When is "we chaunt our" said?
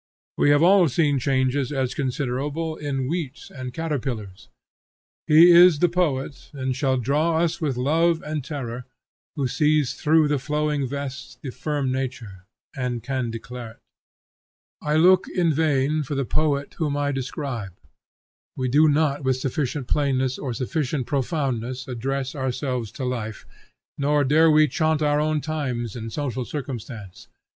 24.49-25.19